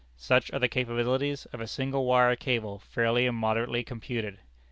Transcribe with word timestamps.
"Such 0.17 0.51
are 0.51 0.57
the 0.57 0.67
capabilities 0.67 1.45
of 1.53 1.61
a 1.61 1.67
single 1.67 2.05
wire 2.05 2.35
cable 2.35 2.79
fairly 2.79 3.27
and 3.27 3.37
moderately 3.37 3.83
computed. 3.83 4.39